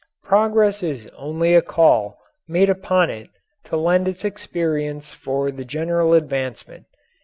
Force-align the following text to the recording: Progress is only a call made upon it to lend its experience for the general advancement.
Progress 0.23 0.81
is 0.81 1.05
only 1.15 1.53
a 1.53 1.61
call 1.61 2.17
made 2.47 2.71
upon 2.71 3.11
it 3.11 3.29
to 3.65 3.77
lend 3.77 4.07
its 4.07 4.25
experience 4.25 5.13
for 5.13 5.51
the 5.51 5.63
general 5.63 6.15
advancement. 6.15 6.87